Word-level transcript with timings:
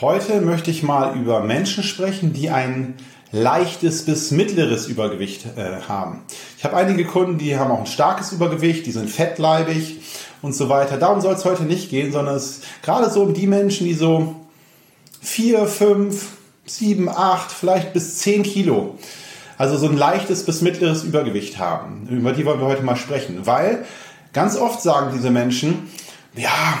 Heute 0.00 0.40
möchte 0.40 0.70
ich 0.70 0.84
mal 0.84 1.16
über 1.16 1.40
Menschen 1.40 1.82
sprechen, 1.82 2.32
die 2.32 2.50
ein 2.50 2.94
leichtes 3.32 4.04
bis 4.04 4.30
mittleres 4.30 4.86
Übergewicht 4.86 5.44
äh, 5.56 5.80
haben. 5.88 6.22
Ich 6.56 6.62
habe 6.62 6.76
einige 6.76 7.04
Kunden, 7.04 7.36
die 7.36 7.56
haben 7.56 7.72
auch 7.72 7.80
ein 7.80 7.86
starkes 7.86 8.30
Übergewicht, 8.30 8.86
die 8.86 8.92
sind 8.92 9.10
fettleibig 9.10 9.98
und 10.40 10.54
so 10.54 10.68
weiter. 10.68 10.98
Darum 10.98 11.20
soll 11.20 11.34
es 11.34 11.44
heute 11.44 11.64
nicht 11.64 11.90
gehen, 11.90 12.12
sondern 12.12 12.36
es 12.36 12.60
gerade 12.82 13.10
so 13.10 13.22
um 13.24 13.34
die 13.34 13.48
Menschen, 13.48 13.88
die 13.88 13.94
so 13.94 14.36
4, 15.20 15.66
5, 15.66 16.26
7, 16.64 17.08
8, 17.08 17.50
vielleicht 17.50 17.92
bis 17.92 18.18
10 18.18 18.44
Kilo, 18.44 18.96
also 19.56 19.76
so 19.76 19.88
ein 19.88 19.96
leichtes 19.96 20.44
bis 20.44 20.60
mittleres 20.60 21.02
Übergewicht 21.02 21.58
haben. 21.58 22.06
Über 22.08 22.30
die 22.30 22.46
wollen 22.46 22.60
wir 22.60 22.68
heute 22.68 22.84
mal 22.84 22.94
sprechen, 22.94 23.46
weil 23.46 23.84
ganz 24.32 24.56
oft 24.56 24.80
sagen 24.80 25.10
diese 25.12 25.32
Menschen, 25.32 25.88
ja, 26.36 26.78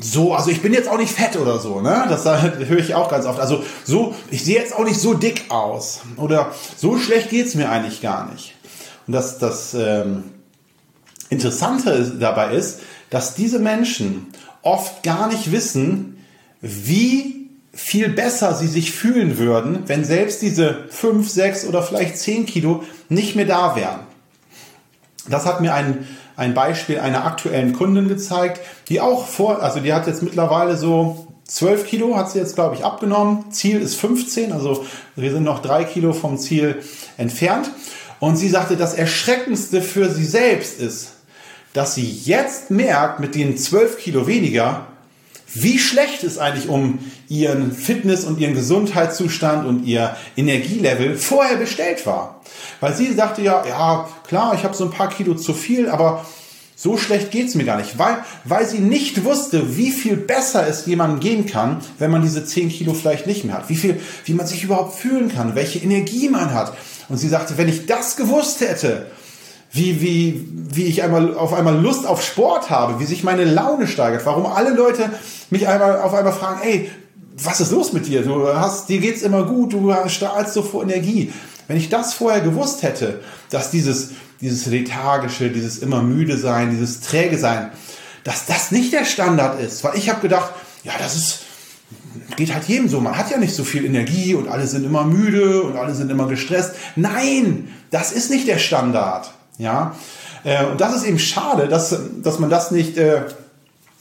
so, 0.00 0.34
also 0.34 0.50
ich 0.50 0.60
bin 0.60 0.72
jetzt 0.72 0.88
auch 0.88 0.98
nicht 0.98 1.12
fett 1.12 1.36
oder 1.36 1.58
so, 1.58 1.80
ne? 1.80 2.06
Das 2.08 2.24
höre 2.24 2.78
ich 2.78 2.94
auch 2.94 3.10
ganz 3.10 3.26
oft. 3.26 3.40
Also 3.40 3.62
so, 3.84 4.14
ich 4.30 4.44
sehe 4.44 4.56
jetzt 4.56 4.74
auch 4.74 4.84
nicht 4.84 5.00
so 5.00 5.14
dick 5.14 5.46
aus. 5.48 6.00
Oder 6.16 6.52
so 6.76 6.98
schlecht 6.98 7.30
geht 7.30 7.46
es 7.46 7.54
mir 7.54 7.70
eigentlich 7.70 8.00
gar 8.00 8.30
nicht. 8.30 8.54
Und 9.06 9.14
das, 9.14 9.38
das 9.38 9.74
ähm, 9.74 10.24
Interessante 11.30 12.16
dabei 12.18 12.54
ist, 12.54 12.80
dass 13.10 13.34
diese 13.34 13.58
Menschen 13.58 14.26
oft 14.62 15.02
gar 15.02 15.28
nicht 15.28 15.52
wissen, 15.52 16.24
wie 16.60 17.48
viel 17.72 18.08
besser 18.08 18.54
sie 18.54 18.66
sich 18.66 18.92
fühlen 18.92 19.38
würden, 19.38 19.84
wenn 19.86 20.04
selbst 20.04 20.42
diese 20.42 20.84
5, 20.90 21.28
6 21.28 21.66
oder 21.66 21.82
vielleicht 21.82 22.18
10 22.18 22.46
Kilo 22.46 22.82
nicht 23.08 23.36
mehr 23.36 23.46
da 23.46 23.76
wären. 23.76 24.00
Das 25.28 25.46
hat 25.46 25.60
mir 25.60 25.74
ein 25.74 26.06
ein 26.38 26.54
Beispiel 26.54 27.00
einer 27.00 27.26
aktuellen 27.26 27.72
Kundin 27.72 28.08
gezeigt, 28.08 28.60
die 28.88 29.00
auch 29.00 29.26
vor, 29.26 29.60
also 29.60 29.80
die 29.80 29.92
hat 29.92 30.06
jetzt 30.06 30.22
mittlerweile 30.22 30.76
so 30.76 31.26
12 31.48 31.86
Kilo 31.86 32.16
hat 32.16 32.30
sie 32.30 32.38
jetzt, 32.38 32.54
glaube 32.54 32.76
ich, 32.76 32.84
abgenommen. 32.84 33.50
Ziel 33.50 33.80
ist 33.80 33.96
15, 33.96 34.52
also 34.52 34.84
wir 35.16 35.32
sind 35.32 35.42
noch 35.42 35.60
drei 35.60 35.82
Kilo 35.82 36.12
vom 36.12 36.38
Ziel 36.38 36.82
entfernt. 37.16 37.70
Und 38.20 38.36
sie 38.36 38.48
sagte, 38.48 38.76
das 38.76 38.94
Erschreckendste 38.94 39.82
für 39.82 40.10
sie 40.10 40.24
selbst 40.24 40.80
ist, 40.80 41.12
dass 41.72 41.94
sie 41.94 42.08
jetzt 42.08 42.70
merkt, 42.70 43.18
mit 43.18 43.34
den 43.34 43.56
12 43.56 43.98
Kilo 43.98 44.26
weniger, 44.28 44.86
wie 45.54 45.78
schlecht 45.78 46.22
es 46.22 46.38
eigentlich 46.38 46.68
um 46.68 46.98
ihren 47.28 47.72
Fitness- 47.72 48.24
und 48.24 48.38
ihren 48.38 48.54
Gesundheitszustand 48.54 49.66
und 49.66 49.86
ihr 49.86 50.14
Energielevel 50.36 51.16
vorher 51.16 51.56
bestellt 51.56 52.06
war. 52.06 52.42
Weil 52.80 52.94
sie 52.94 53.12
sagte 53.12 53.42
ja, 53.42 53.64
ja, 53.66 54.08
klar, 54.26 54.54
ich 54.54 54.64
habe 54.64 54.74
so 54.74 54.84
ein 54.84 54.90
paar 54.90 55.08
Kilo 55.08 55.34
zu 55.34 55.52
viel, 55.54 55.88
aber 55.88 56.24
so 56.80 56.96
schlecht 56.96 57.32
geht's 57.32 57.56
mir 57.56 57.64
gar 57.64 57.76
nicht, 57.76 57.98
weil, 57.98 58.18
weil 58.44 58.64
sie 58.64 58.78
nicht 58.78 59.24
wusste, 59.24 59.76
wie 59.76 59.90
viel 59.90 60.16
besser 60.16 60.64
es 60.68 60.86
jemandem 60.86 61.18
gehen 61.18 61.46
kann, 61.46 61.80
wenn 61.98 62.12
man 62.12 62.22
diese 62.22 62.44
10 62.44 62.68
Kilo 62.68 62.94
vielleicht 62.94 63.26
nicht 63.26 63.44
mehr 63.44 63.56
hat. 63.56 63.68
Wie 63.68 63.74
viel, 63.74 64.00
wie 64.26 64.34
man 64.34 64.46
sich 64.46 64.62
überhaupt 64.62 64.94
fühlen 64.94 65.28
kann, 65.28 65.56
welche 65.56 65.80
Energie 65.80 66.28
man 66.28 66.54
hat. 66.54 66.72
Und 67.08 67.16
sie 67.16 67.28
sagte, 67.28 67.58
wenn 67.58 67.68
ich 67.68 67.86
das 67.86 68.14
gewusst 68.14 68.60
hätte, 68.60 69.06
wie, 69.72 70.00
wie, 70.00 70.48
wie 70.52 70.84
ich 70.84 71.02
einmal 71.02 71.36
auf 71.36 71.52
einmal 71.52 71.76
Lust 71.76 72.06
auf 72.06 72.22
Sport 72.22 72.70
habe, 72.70 73.00
wie 73.00 73.06
sich 73.06 73.24
meine 73.24 73.44
Laune 73.44 73.88
steigert, 73.88 74.24
warum 74.24 74.46
alle 74.46 74.70
Leute 74.70 75.10
mich 75.50 75.66
einmal 75.66 76.00
auf 76.00 76.14
einmal 76.14 76.32
fragen, 76.32 76.60
ey, 76.62 76.90
was 77.42 77.60
ist 77.60 77.72
los 77.72 77.92
mit 77.92 78.06
dir? 78.06 78.22
Du 78.22 78.46
hast, 78.54 78.88
dir 78.88 78.98
geht's 78.98 79.22
immer 79.22 79.44
gut, 79.44 79.72
du 79.72 79.92
strahlst 80.06 80.54
so 80.54 80.62
vor 80.62 80.84
Energie. 80.84 81.32
Wenn 81.68 81.76
ich 81.76 81.90
das 81.90 82.14
vorher 82.14 82.40
gewusst 82.40 82.82
hätte, 82.82 83.20
dass 83.50 83.70
dieses, 83.70 84.10
dieses 84.40 84.66
lethargische, 84.66 85.50
dieses 85.50 85.78
immer 85.78 86.02
müde 86.02 86.36
sein, 86.36 86.70
dieses 86.70 87.00
träge 87.00 87.38
sein, 87.38 87.70
dass 88.24 88.46
das 88.46 88.72
nicht 88.72 88.92
der 88.92 89.04
Standard 89.04 89.60
ist, 89.60 89.84
weil 89.84 89.96
ich 89.96 90.08
habe 90.08 90.20
gedacht, 90.20 90.52
ja, 90.82 90.92
das 90.98 91.14
ist, 91.14 91.40
geht 92.36 92.52
halt 92.52 92.64
jedem 92.64 92.88
so. 92.88 93.00
Man 93.00 93.16
hat 93.16 93.30
ja 93.30 93.38
nicht 93.38 93.54
so 93.54 93.64
viel 93.64 93.84
Energie 93.84 94.34
und 94.34 94.48
alle 94.48 94.66
sind 94.66 94.84
immer 94.84 95.04
müde 95.04 95.62
und 95.62 95.76
alle 95.76 95.94
sind 95.94 96.10
immer 96.10 96.26
gestresst. 96.26 96.72
Nein, 96.96 97.68
das 97.90 98.12
ist 98.12 98.30
nicht 98.30 98.48
der 98.48 98.58
Standard. 98.58 99.32
Ja, 99.58 99.94
äh, 100.44 100.64
und 100.66 100.80
das 100.80 100.94
ist 100.94 101.04
eben 101.04 101.18
schade, 101.18 101.68
dass, 101.68 101.96
dass 102.22 102.38
man 102.38 102.48
das 102.48 102.70
nicht 102.70 102.96
äh, 102.96 103.22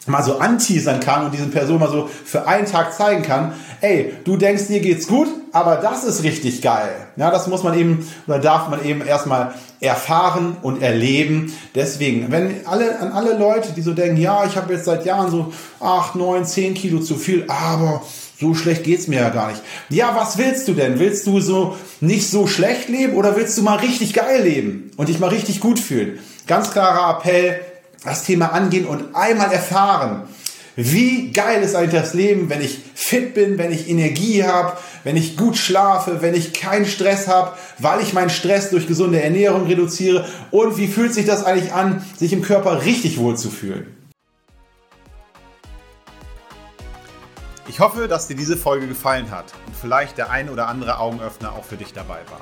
mal 0.08 0.24
so 0.24 0.40
anteasern 0.40 1.00
kann 1.00 1.26
und 1.26 1.34
diesen 1.34 1.52
Person 1.52 1.80
mal 1.80 1.90
so 1.92 2.08
für 2.08 2.48
einen 2.48 2.66
Tag 2.66 2.94
zeigen 2.94 3.24
kann, 3.24 3.54
ey, 3.82 4.14
du 4.24 4.38
denkst, 4.38 4.68
dir 4.68 4.80
geht's 4.80 5.08
gut, 5.08 5.28
aber 5.52 5.78
das 5.78 6.04
ist 6.04 6.24
richtig 6.24 6.62
geil. 6.62 6.90
Ja, 7.16 7.32
das 7.32 7.48
muss 7.48 7.64
man 7.64 7.78
eben 7.78 8.08
oder 8.28 8.40
darf 8.40 8.70
man 8.70 8.84
eben 8.84 9.06
erstmal 9.06 9.54
erfahren 9.80 10.58
und 10.62 10.82
erleben. 10.82 11.54
Deswegen, 11.76 12.32
wenn 12.32 12.66
alle 12.66 13.00
an 13.00 13.12
alle 13.12 13.38
Leute, 13.38 13.74
die 13.74 13.82
so 13.82 13.94
denken, 13.94 14.18
ja, 14.18 14.46
ich 14.46 14.56
habe 14.56 14.74
jetzt 14.74 14.86
seit 14.86 15.06
Jahren 15.06 15.32
so 15.32 15.54
8, 15.80 16.16
9, 16.16 16.46
10 16.46 16.74
Kilo 16.74 17.00
zu 17.00 17.16
viel, 17.16 17.46
aber 17.48 18.02
so 18.40 18.54
schlecht 18.54 18.84
geht's 18.84 19.08
mir 19.08 19.22
ja 19.22 19.30
gar 19.30 19.50
nicht. 19.50 19.62
Ja, 19.90 20.16
was 20.16 20.38
willst 20.38 20.68
du 20.68 20.74
denn? 20.74 21.00
Willst 21.00 21.26
du 21.26 21.40
so 21.40 21.76
nicht 22.02 22.30
so 22.30 22.46
schlecht 22.46 22.90
leben 22.90 23.14
oder 23.14 23.36
willst 23.36 23.58
du 23.58 23.64
mal 23.64 23.78
richtig 23.78 24.14
geil 24.14 24.44
leben 24.44 24.92
und 24.98 25.10
dich 25.10 25.20
mal 25.20 25.30
richtig 25.30 25.60
gut 25.60 25.80
fühlen? 25.80 26.20
Ganz 26.46 26.72
klarer 26.72 27.18
Appell, 27.18 27.60
das 28.04 28.24
Thema 28.24 28.54
angehen 28.54 28.86
und 28.86 29.16
einmal 29.16 29.52
erfahren, 29.52 30.24
wie 30.76 31.32
geil 31.32 31.64
ist 31.64 31.76
eigentlich 31.76 32.00
das 32.00 32.14
Leben, 32.14 32.50
wenn 32.52 32.62
ich 32.62 32.80
fit 32.94 33.34
bin, 33.34 33.58
wenn 33.58 33.72
ich 33.72 33.90
Energie 33.90 34.44
habe, 34.44 34.78
wenn 35.04 35.18
ich 35.18 35.36
gut 35.36 35.58
schlafe, 35.58 36.22
wenn 36.22 36.36
ich 36.36 36.54
keinen 36.54 36.86
Stress 36.86 37.28
habe, 37.28 37.58
weil 37.80 38.02
ich 38.02 38.14
meinen 38.14 38.30
Stress 38.30 38.70
durch 38.70 38.86
gesunde 38.86 39.22
Ernährung 39.22 39.66
reduziere 39.66 40.28
und 40.52 40.78
wie 40.78 40.88
fühlt 40.88 41.16
sich 41.16 41.26
das 41.26 41.44
eigentlich 41.44 41.74
an, 41.74 42.06
sich 42.16 42.32
im 42.32 42.44
Körper 42.44 42.86
richtig 42.86 43.18
wohl 43.18 43.36
zu 43.36 43.50
fühlen? 43.50 43.88
Ich 47.68 47.80
hoffe, 47.80 48.08
dass 48.08 48.28
dir 48.28 48.36
diese 48.36 48.56
Folge 48.56 48.88
gefallen 48.88 49.32
hat 49.32 49.54
und 49.66 49.76
vielleicht 49.76 50.18
der 50.20 50.30
ein 50.30 50.50
oder 50.50 50.68
andere 50.68 51.00
Augenöffner 51.00 51.54
auch 51.54 51.66
für 51.66 51.76
dich 51.76 51.92
dabei 51.92 52.20
war. 52.30 52.42